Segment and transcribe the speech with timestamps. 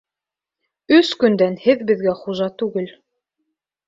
[0.95, 2.89] Өс көндән һеҙ беҙгә хужа түгел.